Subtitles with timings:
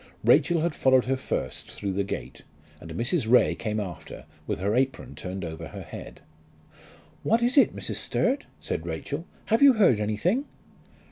[0.25, 2.41] Rachel had followed her first through the gate,
[2.79, 3.29] and Mrs.
[3.29, 6.21] Ray came after with her apron turned over her head.
[7.21, 7.97] "What is it, Mrs.
[7.97, 9.27] Sturt?" said Rachel.
[9.49, 10.45] "Have you heard anything?"